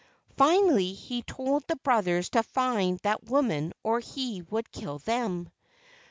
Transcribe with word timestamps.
Finally 0.35 0.93
he 0.93 1.21
told 1.21 1.63
the 1.67 1.75
brothers 1.75 2.29
to 2.31 2.41
find 2.41 2.97
that 3.03 3.25
woman 3.29 3.71
or 3.83 3.99
he 3.99 4.41
would 4.49 4.71
kill 4.71 4.97
them. 4.97 5.47